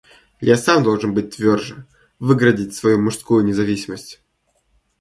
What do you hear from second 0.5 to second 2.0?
сам должен был быть тверже,